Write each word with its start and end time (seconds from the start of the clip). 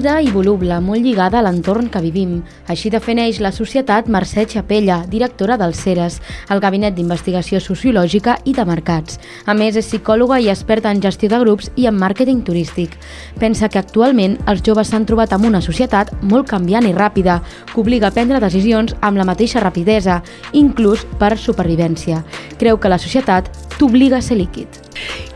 líquida 0.00 0.22
i 0.24 0.30
voluble, 0.32 0.78
molt 0.80 1.04
lligada 1.04 1.36
a 1.38 1.42
l'entorn 1.44 1.90
que 1.92 2.00
vivim. 2.00 2.38
Així 2.72 2.88
defineix 2.88 3.36
la 3.44 3.50
societat 3.52 4.06
Mercè 4.08 4.46
Chapella, 4.48 5.02
directora 5.04 5.58
del 5.60 5.74
CERES, 5.76 6.16
el 6.48 6.60
Gabinet 6.64 6.94
d'Investigació 6.96 7.60
Sociològica 7.60 8.38
i 8.48 8.54
de 8.56 8.64
Mercats. 8.64 9.18
A 9.44 9.52
més, 9.52 9.76
és 9.76 9.84
psicòloga 9.84 10.40
i 10.40 10.48
experta 10.48 10.88
en 10.88 11.02
gestió 11.04 11.28
de 11.28 11.42
grups 11.44 11.68
i 11.76 11.84
en 11.84 11.98
màrqueting 12.00 12.40
turístic. 12.46 12.96
Pensa 13.36 13.68
que 13.68 13.82
actualment 13.82 14.38
els 14.48 14.64
joves 14.64 14.88
s'han 14.88 15.04
trobat 15.04 15.36
amb 15.36 15.50
una 15.50 15.60
societat 15.60 16.14
molt 16.22 16.48
canviant 16.48 16.88
i 16.88 16.96
ràpida, 16.96 17.42
que 17.74 17.80
obliga 17.84 18.08
a 18.08 18.16
prendre 18.16 18.40
decisions 18.40 18.96
amb 19.02 19.20
la 19.20 19.28
mateixa 19.28 19.60
rapidesa, 19.60 20.22
inclús 20.54 21.04
per 21.20 21.36
supervivència. 21.36 22.24
Creu 22.56 22.80
que 22.80 22.88
la 22.88 22.98
societat 22.98 23.52
t'obliga 23.76 24.16
a 24.16 24.24
ser 24.24 24.40
líquid 24.40 24.80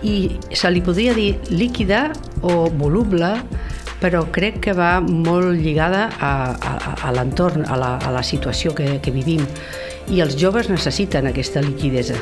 i 0.04 0.36
se 0.52 0.70
li 0.70 0.82
podria 0.84 1.14
dir 1.16 1.34
líquida 1.50 2.10
o 2.44 2.68
voluble, 2.76 3.30
però 4.04 4.26
crec 4.28 4.58
que 4.66 4.74
va 4.76 4.98
molt 5.00 5.54
lligada 5.56 6.10
a, 6.20 6.32
a, 6.52 6.72
a 7.08 7.12
l'entorn, 7.16 7.64
a, 7.64 7.78
la, 7.80 7.94
a 8.04 8.10
la 8.12 8.20
situació 8.20 8.74
que, 8.76 8.98
que 9.00 9.14
vivim. 9.14 9.40
I 10.12 10.20
els 10.20 10.36
joves 10.36 10.68
necessiten 10.68 11.24
aquesta 11.30 11.62
liquidesa. 11.64 12.18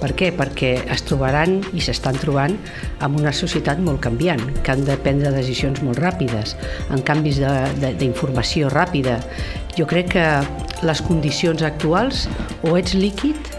Per 0.00 0.08
què? 0.16 0.30
Perquè 0.32 0.70
es 0.88 1.04
trobaran 1.04 1.58
i 1.76 1.84
s'estan 1.84 2.16
trobant 2.16 2.56
amb 3.04 3.20
una 3.20 3.34
societat 3.36 3.82
molt 3.84 4.00
canviant, 4.06 4.40
que 4.64 4.72
han 4.72 4.86
de 4.88 4.96
prendre 5.04 5.34
decisions 5.34 5.82
molt 5.84 6.00
ràpides, 6.00 6.56
en 6.88 7.04
canvis 7.04 7.42
d'informació 8.00 8.72
ràpida. 8.72 9.18
Jo 9.76 9.84
crec 9.90 10.14
que 10.16 10.26
les 10.88 11.04
condicions 11.04 11.60
actuals 11.66 12.24
o 12.64 12.78
ets 12.80 12.96
líquid 12.96 13.52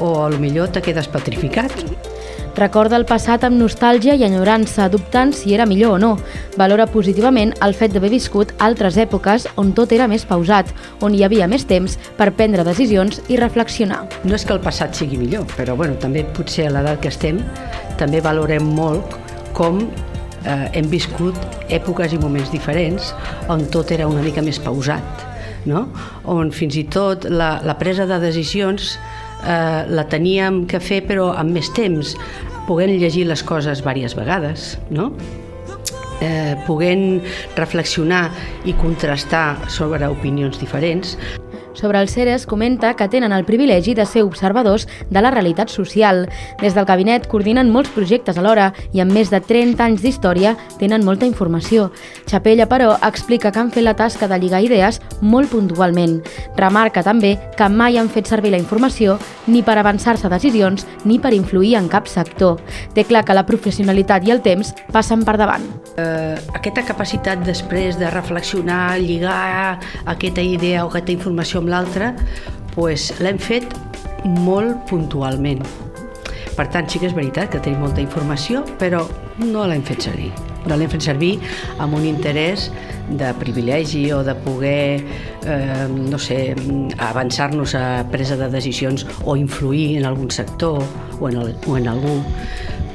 o 0.00 0.14
a 0.24 0.32
lo 0.32 0.40
millor 0.40 0.72
te 0.72 0.80
quedes 0.80 1.12
petrificat. 1.12 1.84
Recorda 2.54 2.94
el 2.94 3.02
passat 3.02 3.42
amb 3.42 3.58
nostàlgia 3.58 4.14
i 4.14 4.22
enyorança, 4.22 4.86
dubtant 4.88 5.32
si 5.34 5.56
era 5.56 5.66
millor 5.66 5.96
o 5.96 5.98
no. 5.98 6.12
Valora 6.54 6.86
positivament 6.86 7.50
el 7.66 7.74
fet 7.74 7.90
d'haver 7.90 8.12
viscut 8.12 8.52
altres 8.62 8.94
èpoques 9.00 9.48
on 9.58 9.72
tot 9.74 9.90
era 9.96 10.06
més 10.06 10.22
pausat, 10.28 10.70
on 11.02 11.16
hi 11.16 11.24
havia 11.26 11.48
més 11.50 11.66
temps 11.66 11.98
per 12.14 12.30
prendre 12.38 12.62
decisions 12.62 13.18
i 13.26 13.40
reflexionar. 13.40 14.04
No 14.22 14.38
és 14.38 14.46
que 14.46 14.54
el 14.54 14.62
passat 14.62 14.94
sigui 14.94 15.18
millor, 15.18 15.48
però 15.58 15.74
bueno, 15.74 15.98
també 15.98 16.22
potser 16.36 16.68
a 16.68 16.76
l'edat 16.76 17.02
que 17.02 17.10
estem 17.10 17.42
també 17.98 18.22
valorem 18.22 18.70
molt 18.76 19.18
com 19.54 19.82
eh, 20.44 20.70
hem 20.78 20.86
viscut 20.92 21.34
èpoques 21.74 22.14
i 22.14 22.22
moments 22.22 22.54
diferents 22.54 23.12
on 23.50 23.66
tot 23.74 23.90
era 23.94 24.06
una 24.06 24.22
mica 24.22 24.44
més 24.46 24.60
pausat, 24.62 25.26
no? 25.66 25.88
on 26.30 26.54
fins 26.54 26.78
i 26.78 26.86
tot 26.86 27.26
la, 27.30 27.56
la 27.66 27.76
presa 27.80 28.06
de 28.06 28.20
decisions 28.22 28.94
eh, 29.44 29.84
la 29.88 30.08
teníem 30.10 30.64
que 30.70 30.80
fer 30.80 31.02
però 31.08 31.32
amb 31.36 31.54
més 31.56 31.70
temps, 31.76 32.16
podent 32.68 32.94
llegir 32.98 33.26
les 33.28 33.42
coses 33.44 33.84
diverses 33.84 34.16
vegades, 34.16 34.68
no? 34.90 35.12
eh, 36.24 36.54
podent 36.66 37.22
reflexionar 37.56 38.28
i 38.64 38.74
contrastar 38.80 39.68
sobre 39.68 40.08
opinions 40.08 40.60
diferents. 40.60 41.18
Sobre 41.74 42.00
els 42.00 42.14
CERES 42.14 42.46
comenta 42.46 42.94
que 42.94 43.08
tenen 43.10 43.32
el 43.34 43.44
privilegi 43.44 43.94
de 43.94 44.06
ser 44.06 44.22
observadors 44.22 44.86
de 45.10 45.20
la 45.20 45.32
realitat 45.34 45.68
social. 45.68 46.28
Des 46.60 46.74
del 46.74 46.86
gabinet 46.86 47.26
coordinen 47.26 47.72
molts 47.74 47.90
projectes 47.90 48.38
alhora 48.38 48.70
i 48.94 49.02
amb 49.02 49.12
més 49.12 49.32
de 49.34 49.40
30 49.42 49.82
anys 49.82 50.04
d'història 50.04 50.54
tenen 50.78 51.04
molta 51.04 51.26
informació. 51.26 51.90
Chapella, 52.30 52.68
però, 52.70 52.94
explica 53.02 53.50
que 53.50 53.58
han 53.58 53.72
fet 53.74 53.82
la 53.82 53.96
tasca 53.98 54.28
de 54.30 54.38
lligar 54.38 54.62
idees 54.62 55.00
molt 55.20 55.50
puntualment. 55.50 56.20
Remarca 56.56 57.02
també 57.02 57.34
que 57.58 57.68
mai 57.68 57.98
han 57.98 58.08
fet 58.08 58.30
servir 58.30 58.54
la 58.54 58.62
informació 58.62 59.18
ni 59.46 59.64
per 59.66 59.76
avançar-se 59.78 60.30
decisions 60.30 60.86
ni 61.04 61.18
per 61.18 61.34
influir 61.34 61.74
en 61.80 61.90
cap 61.90 62.06
sector. 62.06 62.62
Té 62.94 63.04
clar 63.04 63.24
que 63.26 63.34
la 63.34 63.46
professionalitat 63.46 64.28
i 64.28 64.30
el 64.30 64.44
temps 64.46 64.70
passen 64.94 65.26
per 65.26 65.36
davant. 65.40 65.66
Eh, 65.98 66.38
aquesta 66.54 66.86
capacitat 66.86 67.42
després 67.46 67.98
de 67.98 68.10
reflexionar, 68.14 68.96
lligar 69.02 69.80
aquesta 70.06 70.42
idea 70.42 70.84
o 70.84 70.88
aquesta 70.88 71.12
informació 71.12 71.63
amb 71.64 71.72
l'altra, 71.72 72.12
pues, 72.74 73.10
l'hem 73.24 73.40
fet 73.40 73.74
molt 74.44 74.84
puntualment. 74.90 75.64
Per 76.54 76.68
tant, 76.70 76.86
sí 76.86 77.00
que 77.02 77.08
és 77.08 77.14
veritat 77.16 77.50
que 77.50 77.60
tenim 77.62 77.82
molta 77.82 78.02
informació, 78.04 78.62
però 78.78 79.02
no 79.42 79.64
l'hem 79.66 79.82
fet 79.86 80.04
servir. 80.06 80.30
No 80.68 80.78
l'hem 80.78 80.92
fet 80.92 81.02
servir 81.04 81.34
amb 81.82 81.96
un 81.98 82.04
interès 82.08 82.70
de 83.18 83.32
privilegi 83.40 84.06
o 84.14 84.22
de 84.24 84.36
poder, 84.46 85.02
eh, 85.44 85.88
no 85.88 86.18
sé, 86.18 86.54
avançar-nos 86.98 87.74
a 87.74 88.04
presa 88.12 88.38
de 88.40 88.48
decisions 88.52 89.04
o 89.24 89.36
influir 89.36 89.98
en 89.98 90.06
algun 90.08 90.30
sector 90.30 90.80
o 91.18 91.28
en, 91.28 91.42
el, 91.42 91.56
o 91.66 91.76
en 91.76 91.90
algú 91.90 92.20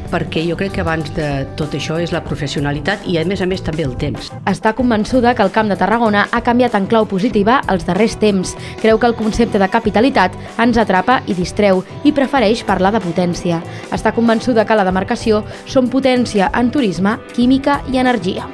perquè 0.09 0.41
jo 0.47 0.55
crec 0.57 0.73
que 0.73 0.81
abans 0.81 1.11
de 1.13 1.45
tot 1.59 1.75
això 1.77 1.99
és 2.01 2.09
la 2.15 2.23
professionalitat 2.25 3.05
i 3.05 3.19
a 3.21 3.25
més 3.29 3.43
a 3.45 3.47
més 3.49 3.61
també 3.61 3.85
el 3.85 3.93
temps. 4.01 4.28
Està 4.49 4.71
convençuda 4.73 5.35
que 5.37 5.43
el 5.45 5.51
Camp 5.53 5.67
de 5.69 5.75
Tarragona 5.77 6.23
ha 6.33 6.39
canviat 6.41 6.73
en 6.73 6.87
clau 6.89 7.05
positiva 7.05 7.59
els 7.69 7.83
darrers 7.85 8.15
temps. 8.17 8.55
Creu 8.81 8.97
que 8.97 9.05
el 9.05 9.13
concepte 9.13 9.61
de 9.61 9.67
capitalitat 9.69 10.33
ens 10.57 10.79
atrapa 10.81 11.19
i 11.29 11.35
distreu 11.37 11.83
i 12.01 12.13
prefereix 12.17 12.63
parlar 12.65 12.89
de 12.95 13.03
potència. 13.03 13.59
Està 13.93 14.09
convençuda 14.15 14.65
que 14.65 14.79
la 14.79 14.87
demarcació 14.87 15.43
són 15.69 15.91
potència 15.93 16.49
en 16.57 16.73
turisme, 16.73 17.19
química 17.35 17.83
i 17.93 18.01
energia. 18.01 18.49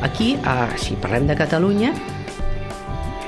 Aquí, 0.00 0.32
eh, 0.40 0.68
si 0.80 0.96
parlem 0.96 1.28
de 1.28 1.36
Catalunya, 1.36 1.92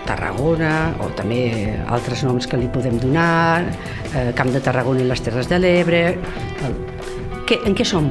Tarragona, 0.09 0.95
o 1.05 1.13
també 1.13 1.77
altres 1.85 2.25
noms 2.25 2.49
que 2.49 2.57
li 2.57 2.73
podem 2.73 2.97
donar, 2.99 3.67
eh, 4.15 4.33
Camp 4.35 4.49
de 4.49 4.65
Tarragona 4.65 5.05
i 5.05 5.11
les 5.13 5.21
Terres 5.21 5.49
de 5.49 5.59
l'Ebre, 5.59 6.17
que, 7.45 7.61
en 7.67 7.77
què 7.77 7.85
som 7.85 8.09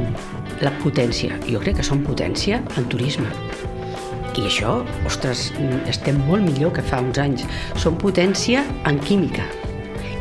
la 0.62 0.72
potència? 0.84 1.34
Jo 1.50 1.60
crec 1.60 1.78
que 1.82 1.84
som 1.84 2.06
potència 2.06 2.62
en 2.78 2.86
turisme. 2.86 3.57
I 4.38 4.46
això, 4.46 4.82
ostres, 5.10 5.48
estem 5.90 6.20
molt 6.28 6.46
millor 6.46 6.76
que 6.76 6.86
fa 6.86 7.02
uns 7.02 7.18
anys. 7.18 7.48
Som 7.82 7.98
potència 7.98 8.66
en 8.86 9.02
química 9.02 9.48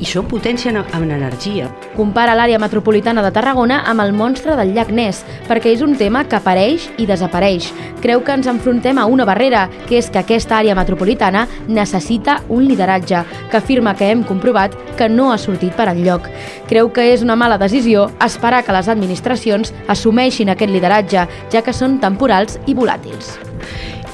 i 0.01 0.05
som 0.05 0.27
potència 0.29 0.73
en, 0.73 0.83
en 0.83 1.13
energia. 1.15 1.69
Compara 1.97 2.35
l'àrea 2.37 2.61
metropolitana 2.61 3.23
de 3.25 3.31
Tarragona 3.33 3.79
amb 3.89 4.03
el 4.05 4.13
monstre 4.17 4.57
del 4.59 4.75
llac 4.77 4.91
Ness, 4.93 5.23
perquè 5.49 5.73
és 5.73 5.83
un 5.85 5.95
tema 5.97 6.25
que 6.29 6.37
apareix 6.37 6.89
i 7.01 7.07
desapareix. 7.09 7.71
Creu 8.05 8.23
que 8.25 8.37
ens 8.37 8.49
enfrontem 8.51 8.99
a 9.01 9.07
una 9.09 9.25
barrera, 9.29 9.67
que 9.89 9.97
és 10.01 10.11
que 10.13 10.21
aquesta 10.21 10.59
àrea 10.59 10.77
metropolitana 10.77 11.47
necessita 11.69 12.43
un 12.49 12.67
lideratge, 12.69 13.25
que 13.51 13.61
afirma 13.61 13.97
que 13.97 14.11
hem 14.11 14.25
comprovat 14.25 14.77
que 14.99 15.09
no 15.09 15.31
ha 15.33 15.41
sortit 15.41 15.75
per 15.77 15.89
enlloc. 15.93 16.29
Creu 16.69 16.93
que 16.93 17.09
és 17.15 17.25
una 17.25 17.37
mala 17.37 17.59
decisió 17.59 18.11
esperar 18.25 18.65
que 18.65 18.77
les 18.77 18.93
administracions 18.93 19.73
assumeixin 19.89 20.53
aquest 20.53 20.73
lideratge, 20.73 21.27
ja 21.53 21.65
que 21.65 21.77
són 21.77 22.01
temporals 22.05 22.61
i 22.67 22.77
volàtils. 22.77 23.37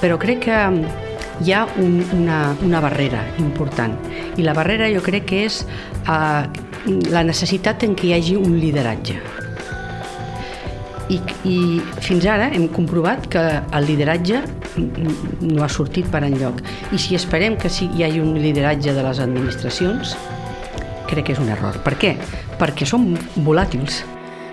Però 0.03 0.19
crec 0.19 0.43
que 0.49 0.59
hi 1.43 1.53
ha 1.55 1.63
un, 1.79 2.01
una, 2.13 2.41
una 2.63 2.81
barrera 2.83 3.23
important 3.39 3.95
i 4.37 4.45
la 4.45 4.55
barrera 4.55 4.91
jo 4.93 5.03
crec 5.05 5.29
que 5.31 5.45
és 5.47 5.63
uh, 6.11 6.43
la 7.13 7.23
necessitat 7.27 7.87
en 7.87 7.95
què 7.99 8.11
hi 8.11 8.17
hagi 8.17 8.37
un 8.39 8.59
lideratge. 8.59 9.21
I, 11.13 11.19
I 11.47 11.57
fins 12.03 12.27
ara 12.31 12.49
hem 12.55 12.69
comprovat 12.73 13.27
que 13.31 13.43
el 13.63 13.87
lideratge 13.87 14.43
no 14.79 15.65
ha 15.65 15.69
sortit 15.69 16.09
per 16.11 16.23
enlloc. 16.25 16.63
I 16.95 17.01
si 17.01 17.19
esperem 17.19 17.59
que 17.61 17.71
sí, 17.73 17.91
hi 17.93 18.07
hagi 18.07 18.23
un 18.23 18.33
lideratge 18.41 18.95
de 18.97 19.05
les 19.05 19.21
administracions, 19.21 20.17
crec 21.11 21.29
que 21.29 21.37
és 21.37 21.43
un 21.43 21.53
error. 21.53 21.77
Per 21.85 21.95
què? 22.01 22.17
Perquè 22.61 22.89
som 22.89 23.13
volàtils. 23.45 24.03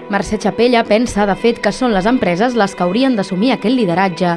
Mercè 0.09 0.39
Chapella 0.41 0.81
pensa, 0.83 1.27
de 1.29 1.35
fet, 1.37 1.59
que 1.61 1.69
són 1.69 1.93
les 1.93 2.07
empreses 2.09 2.55
les 2.57 2.73
que 2.73 2.81
haurien 2.81 3.13
d'assumir 3.13 3.51
aquest 3.53 3.75
lideratge. 3.77 4.31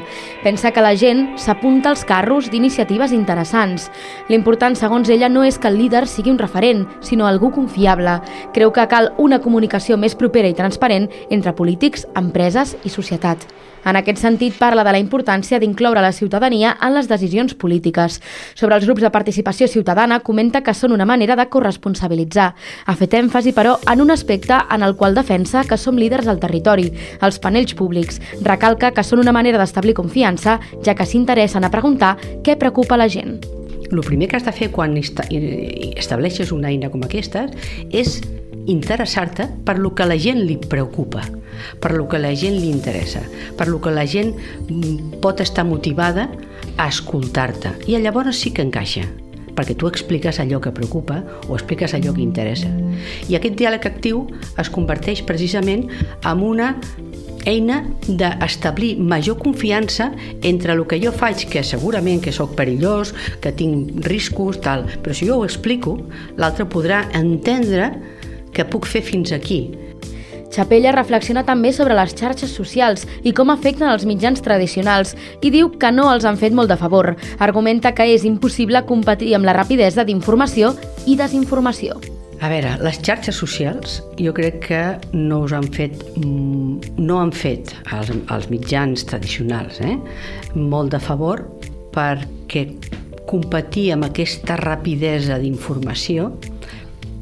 Pensa 0.45 0.71
que 0.71 0.85
la 0.85 0.93
gent 1.01 1.39
s'apunta 1.41 1.89
als 1.95 2.05
carros 2.05 2.51
d'iniciatives 2.53 3.15
interessants. 3.17 3.89
L'important, 4.29 4.77
segons 4.77 5.09
ella, 5.09 5.33
no 5.33 5.47
és 5.49 5.57
que 5.57 5.73
el 5.73 5.81
líder 5.81 6.05
sigui 6.07 6.35
un 6.35 6.41
referent, 6.43 6.85
sinó 7.01 7.25
algú 7.27 7.55
confiable. 7.57 8.21
Creu 8.53 8.73
que 8.77 8.87
cal 8.93 9.15
una 9.17 9.41
comunicació 9.41 9.97
més 9.97 10.13
propera 10.15 10.53
i 10.53 10.59
transparent 10.59 11.09
entre 11.31 11.57
polítics, 11.57 12.05
empreses 12.21 12.77
i 12.85 12.93
societat. 12.93 13.49
En 13.85 13.97
aquest 13.99 14.21
sentit, 14.23 14.55
parla 14.59 14.85
de 14.87 14.93
la 14.95 15.01
importància 15.03 15.59
d'incloure 15.59 16.03
la 16.05 16.13
ciutadania 16.15 16.77
en 16.81 16.95
les 16.95 17.09
decisions 17.11 17.57
polítiques. 17.59 18.21
Sobre 18.55 18.77
els 18.77 18.87
grups 18.87 19.03
de 19.03 19.11
participació 19.11 19.67
ciutadana, 19.67 20.21
comenta 20.23 20.63
que 20.63 20.75
són 20.75 20.95
una 20.95 21.07
manera 21.09 21.35
de 21.35 21.49
corresponsabilitzar. 21.51 22.53
Ha 22.87 22.95
fet 22.95 23.17
èmfasi, 23.19 23.51
però, 23.57 23.79
en 23.91 24.05
un 24.05 24.15
aspecte 24.15 24.55
en 24.71 24.87
el 24.87 24.95
qual 24.95 25.19
defensa 25.19 25.62
que 25.69 25.79
som 25.79 25.99
líders 25.99 26.29
al 26.29 26.41
territori, 26.43 26.91
els 27.21 27.41
panells 27.43 27.75
públics. 27.79 28.21
Recalca 28.43 28.93
que 28.93 29.05
són 29.07 29.23
una 29.23 29.35
manera 29.35 29.61
d'establir 29.61 29.97
confiança, 29.99 30.59
ja 30.85 30.95
que 30.95 31.07
s'interessen 31.07 31.65
a 31.65 31.73
preguntar 31.73 32.17
què 32.45 32.59
preocupa 32.59 33.01
la 33.01 33.09
gent. 33.09 33.41
El 33.93 34.01
primer 34.01 34.29
que 34.29 34.39
has 34.39 34.47
de 34.47 34.55
fer 34.57 34.71
quan 34.73 34.97
estableixes 34.97 36.53
una 36.53 36.71
eina 36.73 36.89
com 36.89 37.03
aquesta 37.05 37.45
és 37.93 38.23
interessar-te 38.67 39.49
per 39.67 39.79
lo 39.79 39.93
que 39.95 40.07
la 40.07 40.17
gent 40.17 40.41
li 40.47 40.57
preocupa, 40.57 41.25
per 41.81 41.93
lo 41.93 42.07
que 42.09 42.21
la 42.23 42.33
gent 42.39 42.57
li 42.61 42.71
interessa, 42.71 43.21
per 43.59 43.69
lo 43.69 43.81
que 43.83 43.93
la 43.93 44.07
gent 44.07 44.33
mm, 44.69 45.21
pot 45.21 45.43
estar 45.45 45.67
motivada 45.67 46.31
a 46.77 46.89
escoltar-te. 46.89 47.75
I 47.87 47.99
llavors 48.01 48.39
sí 48.39 48.53
que 48.55 48.63
encaixa, 48.63 49.05
perquè 49.57 49.77
tu 49.79 49.89
expliques 49.89 50.41
allò 50.41 50.61
que 50.61 50.73
preocupa 50.75 51.21
o 51.49 51.57
expliques 51.57 51.95
allò 51.95 52.15
que 52.15 52.25
interessa. 52.25 52.71
I 53.29 53.37
aquest 53.39 53.57
diàleg 53.59 53.87
actiu 53.89 54.27
es 54.59 54.71
converteix 54.73 55.25
precisament 55.29 55.89
en 56.25 56.45
una 56.45 56.75
eina 57.45 57.81
d'establir 58.07 58.97
major 58.99 59.39
confiança 59.39 60.13
entre 60.43 60.77
el 60.77 60.85
que 60.87 61.01
jo 61.03 61.13
faig, 61.13 61.47
que 61.51 61.65
segurament 61.67 62.23
que 62.23 62.33
sóc 62.35 62.55
perillós, 62.59 63.15
que 63.43 63.53
tinc 63.53 64.07
riscos, 64.07 64.61
tal, 64.63 64.87
però 65.03 65.15
si 65.15 65.27
jo 65.29 65.41
ho 65.41 65.47
explico, 65.47 65.99
l'altre 66.39 66.69
podrà 66.71 67.05
entendre 67.19 67.91
que 68.53 68.69
puc 68.69 68.87
fer 68.87 69.03
fins 69.03 69.33
aquí. 69.33 69.65
Chapella 70.53 70.93
reflexiona 70.93 71.43
també 71.49 71.73
sobre 71.73 71.97
les 71.97 72.13
xarxes 72.13 72.53
socials 72.53 73.07
i 73.25 73.33
com 73.33 73.51
afecten 73.51 73.89
els 73.89 74.05
mitjans 74.05 74.43
tradicionals 74.45 75.15
i 75.41 75.51
diu 75.51 75.71
que 75.81 75.93
no 75.95 76.11
els 76.13 76.27
han 76.29 76.37
fet 76.37 76.53
molt 76.53 76.69
de 76.69 76.77
favor. 76.77 77.15
Argumenta 77.41 77.95
que 77.97 78.07
és 78.13 78.27
impossible 78.29 78.85
competir 78.89 79.33
amb 79.37 79.49
la 79.49 79.57
rapidesa 79.57 80.05
d'informació 80.05 80.75
i 81.09 81.17
desinformació. 81.17 81.97
A 82.43 82.49
veure, 82.51 82.75
les 82.83 82.99
xarxes 83.07 83.37
socials 83.39 84.01
jo 84.19 84.33
crec 84.35 84.59
que 84.67 84.83
no 85.15 85.45
us 85.47 85.53
han 85.55 85.69
fet, 85.73 85.95
mm, 86.19 86.99
no 86.99 87.21
han 87.23 87.31
fet 87.33 87.71
els, 87.95 88.11
els 88.11 88.49
mitjans 88.51 89.07
tradicionals 89.07 89.79
eh? 89.81 89.95
molt 90.59 90.91
de 90.91 90.99
favor 91.01 91.45
perquè 91.95 92.67
competir 93.31 93.93
amb 93.95 94.09
aquesta 94.09 94.57
rapidesa 94.59 95.39
d'informació, 95.39 96.33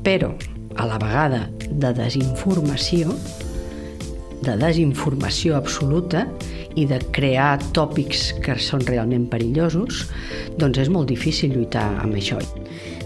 però 0.03 0.33
a 0.81 0.89
la 0.89 0.97
vegada 1.03 1.45
de 1.71 1.93
desinformació, 1.97 3.15
de 4.41 4.57
desinformació 4.61 5.57
absoluta 5.59 6.27
i 6.79 6.87
de 6.89 7.01
crear 7.15 7.59
tòpics 7.77 8.31
que 8.45 8.57
són 8.63 8.85
realment 8.89 9.27
perillosos, 9.31 10.07
doncs 10.59 10.81
és 10.87 10.91
molt 10.93 11.11
difícil 11.11 11.55
lluitar 11.55 11.87
amb 12.05 12.17
això. 12.19 12.41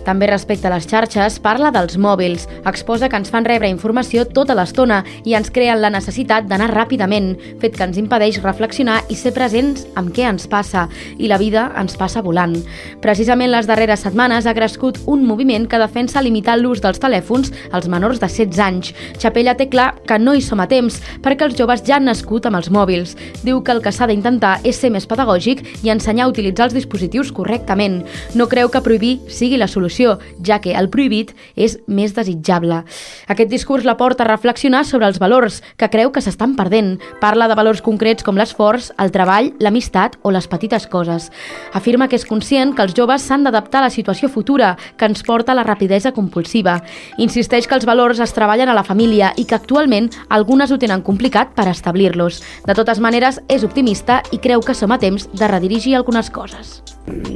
També 0.04 0.26
respecte 0.28 0.68
a 0.68 0.72
les 0.74 0.84
xarxes, 0.84 1.38
parla 1.40 1.70
dels 1.72 1.96
mòbils. 1.96 2.44
Exposa 2.68 3.08
que 3.08 3.16
ens 3.16 3.30
fan 3.32 3.46
rebre 3.48 3.70
informació 3.72 4.26
tota 4.28 4.54
l'estona 4.56 5.00
i 5.24 5.32
ens 5.36 5.48
creen 5.54 5.80
la 5.80 5.90
necessitat 5.92 6.44
d'anar 6.50 6.68
ràpidament, 6.74 7.30
fet 7.62 7.78
que 7.78 7.86
ens 7.88 7.96
impedeix 8.00 8.42
reflexionar 8.44 8.98
i 9.08 9.16
ser 9.16 9.32
presents 9.32 9.86
amb 9.96 10.12
què 10.14 10.26
ens 10.28 10.44
passa, 10.50 10.86
i 11.16 11.30
la 11.32 11.38
vida 11.40 11.70
ens 11.80 11.96
passa 11.96 12.22
volant. 12.22 12.58
Precisament 13.00 13.52
les 13.52 13.68
darreres 13.70 14.04
setmanes 14.04 14.44
ha 14.44 14.54
crescut 14.56 15.00
un 15.08 15.24
moviment 15.24 15.64
que 15.70 15.80
defensa 15.80 16.22
limitar 16.22 16.58
l'ús 16.60 16.84
dels 16.84 17.00
telèfons 17.00 17.52
als 17.72 17.88
menors 17.88 18.20
de 18.20 18.28
16 18.28 18.60
anys. 18.60 18.92
Chapella 19.16 19.56
té 19.56 19.70
clar 19.72 19.94
que 20.04 20.20
no 20.20 20.36
hi 20.36 20.44
som 20.44 20.60
a 20.60 20.68
temps, 20.68 21.00
perquè 21.24 21.48
els 21.48 21.56
joves 21.56 21.84
ja 21.88 21.96
han 21.96 22.10
nascut 22.10 22.44
amb 22.44 22.60
els 22.60 22.68
mòbils. 22.68 23.16
Diu 23.42 23.62
que 23.64 23.72
el 23.72 23.80
que 23.80 23.92
s'ha 23.92 24.10
d'intentar 24.10 24.58
és 24.68 24.76
ser 24.76 24.92
més 24.92 25.08
pedagògic 25.08 25.64
i 25.80 25.92
ensenyar 25.94 26.28
a 26.28 26.34
utilitzar 26.34 26.68
els 26.68 26.76
dispositius 26.76 27.32
correctament. 27.32 28.02
No 28.36 28.50
creu 28.52 28.68
que 28.68 28.84
prohibir 28.84 29.16
sigui 29.32 29.56
la 29.56 29.68
solució 29.70 29.93
solució, 29.94 30.18
ja 30.44 30.60
que 30.60 30.74
el 30.74 30.90
prohibit 30.90 31.34
és 31.56 31.78
més 31.86 32.14
desitjable. 32.14 32.82
Aquest 33.28 33.50
discurs 33.50 33.84
la 33.84 33.96
porta 33.96 34.24
a 34.24 34.28
reflexionar 34.28 34.84
sobre 34.84 35.06
els 35.06 35.18
valors 35.18 35.62
que 35.76 35.88
creu 35.90 36.10
que 36.12 36.20
s'estan 36.20 36.56
perdent. 36.56 36.98
Parla 37.20 37.48
de 37.48 37.54
valors 37.54 37.82
concrets 37.82 38.24
com 38.24 38.36
l'esforç, 38.36 38.90
el 38.98 39.12
treball, 39.12 39.52
l'amistat 39.60 40.18
o 40.22 40.30
les 40.30 40.48
petites 40.48 40.86
coses. 40.86 41.30
Afirma 41.72 42.08
que 42.08 42.16
és 42.16 42.26
conscient 42.26 42.74
que 42.74 42.82
els 42.82 42.94
joves 42.94 43.22
s'han 43.22 43.44
d'adaptar 43.44 43.80
a 43.80 43.86
la 43.86 43.94
situació 43.94 44.28
futura 44.28 44.76
que 44.96 45.06
ens 45.06 45.22
porta 45.22 45.52
a 45.52 45.54
la 45.58 45.64
rapidesa 45.64 46.12
compulsiva. 46.12 46.80
Insisteix 47.18 47.68
que 47.68 47.78
els 47.78 47.86
valors 47.86 48.20
es 48.20 48.34
treballen 48.34 48.68
a 48.68 48.74
la 48.74 48.84
família 48.84 49.32
i 49.36 49.44
que 49.44 49.54
actualment 49.54 50.10
algunes 50.28 50.72
ho 50.72 50.78
tenen 50.78 51.02
complicat 51.02 51.54
per 51.54 51.68
establir-los. 51.70 52.42
De 52.66 52.74
totes 52.74 53.00
maneres, 53.00 53.40
és 53.48 53.64
optimista 53.64 54.22
i 54.32 54.38
creu 54.38 54.60
que 54.64 54.74
som 54.74 54.92
a 54.92 54.98
temps 54.98 55.28
de 55.32 55.48
redirigir 55.48 55.94
algunes 55.94 56.30
coses 56.30 56.82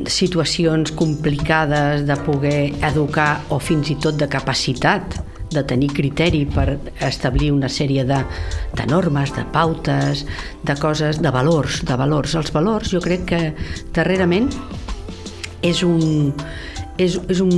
situacions 0.09 0.93
complicades 0.93 2.07
de 2.07 2.17
poder 2.25 2.48
educar 2.85 3.45
o 3.55 3.59
fins 3.63 3.91
i 3.93 3.99
tot 4.01 4.19
de 4.21 4.29
capacitat 4.31 5.19
de 5.49 5.63
tenir 5.65 5.89
criteri 5.97 6.43
per 6.45 6.79
establir 7.05 7.51
una 7.55 7.71
sèrie 7.73 8.05
de, 8.05 8.19
de 8.77 8.87
normes, 8.91 9.33
de 9.37 9.45
pautes, 9.53 10.25
de 10.63 10.77
coses, 10.77 11.23
de 11.25 11.33
valors, 11.33 11.81
de 11.89 11.97
valors. 11.97 12.35
Els 12.37 12.53
valors 12.53 12.93
jo 12.93 13.01
crec 13.05 13.25
que 13.31 13.41
darrerament 13.97 14.51
és 15.65 15.81
un, 15.87 16.35
és, 17.01 17.17
és 17.17 17.41
un 17.41 17.55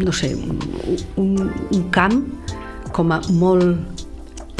no 0.00 0.12
sé, 0.12 0.32
un, 1.16 1.50
un 1.74 1.82
camp 1.92 2.22
com 2.94 3.12
a 3.12 3.20
molt 3.36 4.06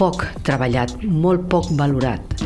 poc 0.00 0.24
treballat, 0.46 0.96
molt 1.04 1.46
poc 1.52 1.70
valorat. 1.78 2.44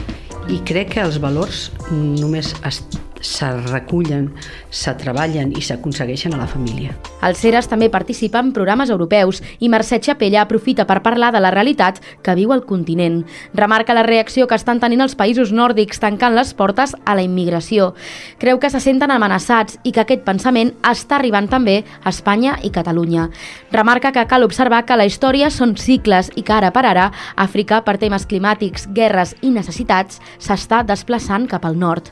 I 0.51 0.61
crec 0.69 0.95
que 0.95 1.05
els 1.05 1.19
valors 1.23 1.69
només 1.91 2.53
es 2.69 2.83
se 3.25 3.51
recullen, 3.73 4.31
se 4.71 4.95
treballen 5.01 5.57
i 5.57 5.65
s'aconsegueixen 5.65 6.37
a 6.37 6.45
la 6.45 6.51
família. 6.51 6.95
El 7.25 7.37
CERAS 7.37 7.71
també 7.71 7.89
participa 7.89 8.43
en 8.43 8.53
programes 8.53 8.91
europeus 8.93 9.41
i 9.59 9.71
Mercè 9.73 10.01
Chapella 10.05 10.43
aprofita 10.43 10.85
per 10.85 11.01
parlar 11.03 11.31
de 11.33 11.41
la 11.41 11.53
realitat 11.55 12.01
que 12.23 12.35
viu 12.37 12.53
el 12.53 12.65
continent. 12.69 13.23
Remarca 13.55 13.97
la 13.97 14.03
reacció 14.05 14.47
que 14.47 14.59
estan 14.59 14.81
tenint 14.83 15.01
els 15.01 15.17
països 15.17 15.53
nòrdics 15.53 16.03
tancant 16.03 16.37
les 16.37 16.53
portes 16.55 16.93
a 17.05 17.15
la 17.17 17.25
immigració. 17.25 17.95
Creu 18.39 18.61
que 18.61 18.71
se 18.71 18.83
senten 18.85 19.11
amenaçats 19.15 19.79
i 19.85 19.93
que 19.93 20.05
aquest 20.05 20.25
pensament 20.27 20.75
està 20.85 21.17
arribant 21.17 21.49
també 21.49 21.81
a 22.03 22.13
Espanya 22.13 22.59
i 22.63 22.71
Catalunya. 22.75 23.31
Remarca 23.73 24.13
que 24.13 24.27
cal 24.29 24.45
observar 24.45 24.85
que 24.85 24.97
la 25.01 25.09
història 25.09 25.51
són 25.51 25.77
cicles 25.81 26.31
i 26.37 26.43
que 26.43 26.53
ara 26.53 26.73
per 26.75 26.85
ara 26.85 27.11
Àfrica, 27.37 27.81
per 27.85 27.97
temes 27.99 28.27
climàtics, 28.29 28.89
guerres 28.95 29.35
i 29.43 29.51
necessitats, 29.51 30.21
s'està 30.39 30.83
desplaçant 30.85 31.49
cap 31.49 31.65
al 31.65 31.79
nord. 31.79 32.11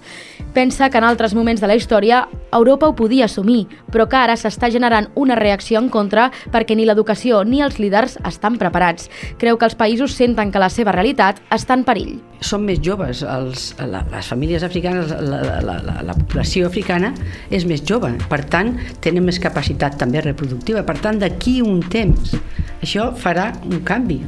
Pensa 0.55 0.91
que 0.91 0.99
en 0.99 1.05
altres 1.05 1.35
moments 1.35 1.61
de 1.61 1.69
la 1.69 1.77
història 1.77 2.27
Europa 2.53 2.89
ho 2.89 2.97
podia 2.97 3.27
assumir, 3.27 3.67
però 3.93 4.09
que 4.09 4.19
ara 4.19 4.37
s'està 4.37 4.71
generant 4.71 5.02
una 5.15 5.37
reacció 5.39 5.81
en 5.83 5.89
contra 5.93 6.31
perquè 6.53 6.77
ni 6.77 6.87
l'educació 6.89 7.43
ni 7.45 7.63
els 7.65 7.79
líders 7.83 8.19
estan 8.29 8.59
preparats. 8.61 9.09
Creu 9.39 9.59
que 9.59 9.69
els 9.69 9.79
països 9.79 10.17
senten 10.19 10.53
que 10.53 10.63
la 10.63 10.71
seva 10.73 10.95
realitat 10.95 11.41
està 11.55 11.77
en 11.79 11.87
perill. 11.89 12.19
Són 12.43 12.67
més 12.67 12.81
joves, 12.83 13.23
els, 13.23 13.73
les 13.79 14.31
famílies 14.31 14.65
africanes, 14.67 15.13
la, 15.13 15.43
la, 15.63 15.79
la, 15.83 15.99
la 16.07 16.17
població 16.19 16.67
africana 16.71 17.13
és 17.51 17.67
més 17.69 17.85
jove, 17.87 18.11
per 18.31 18.43
tant 18.51 18.75
tenen 19.05 19.27
més 19.27 19.39
capacitat 19.43 19.99
també 20.01 20.23
reproductiva, 20.25 20.83
per 20.87 20.99
tant 21.03 21.21
d'aquí 21.23 21.61
un 21.63 21.83
temps 21.93 22.35
això 22.83 23.13
farà 23.15 23.53
un 23.69 23.85
canvi 23.87 24.23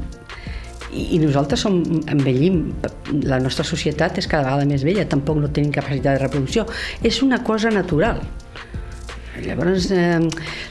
i, 0.95 1.19
nosaltres 1.19 1.65
som, 1.65 1.81
envellim, 2.11 2.61
la 3.27 3.41
nostra 3.43 3.67
societat 3.67 4.21
és 4.21 4.29
cada 4.31 4.47
vegada 4.47 4.69
més 4.71 4.85
vella, 4.87 5.07
tampoc 5.11 5.41
no 5.43 5.51
tenim 5.51 5.73
capacitat 5.75 6.15
de 6.15 6.23
reproducció. 6.23 6.67
És 7.03 7.21
una 7.27 7.43
cosa 7.43 7.73
natural. 7.75 8.23
Llavors, 9.43 9.91
eh, 9.91 10.21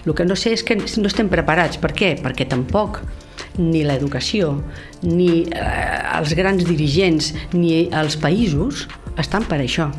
el 0.05 0.15
que 0.15 0.25
no 0.25 0.37
sé 0.39 0.53
és 0.55 0.63
que 0.63 0.77
no 0.77 1.09
estem 1.09 1.29
preparats. 1.31 1.79
Per 1.81 1.91
què? 1.91 2.13
Perquè 2.23 2.47
tampoc 2.49 3.01
ni 3.59 3.83
l'educació, 3.85 4.55
ni 5.03 5.43
eh, 5.51 6.17
els 6.17 6.33
grans 6.37 6.63
dirigents, 6.65 7.33
ni 7.53 7.89
els 7.91 8.17
països 8.17 8.87
estan 9.19 9.45
per 9.49 9.61
això. 9.61 9.91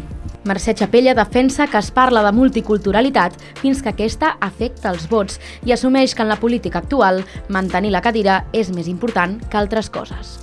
Mercè 0.44 0.74
Chapella 0.76 1.14
defensa 1.16 1.66
que 1.72 1.80
es 1.80 1.88
parla 1.94 2.20
de 2.26 2.32
multiculturalitat 2.36 3.38
fins 3.62 3.80
que 3.80 3.94
aquesta 3.94 4.34
afecta 4.44 4.90
els 4.92 5.06
vots 5.08 5.38
i 5.64 5.72
assumeix 5.72 6.12
que 6.12 6.20
en 6.20 6.28
la 6.28 6.36
política 6.36 6.82
actual 6.82 7.22
mantenir 7.48 7.94
la 7.94 8.02
cadira 8.04 8.42
és 8.52 8.68
més 8.74 8.90
important 8.92 9.38
que 9.48 9.56
altres 9.56 9.88
coses. 9.88 10.36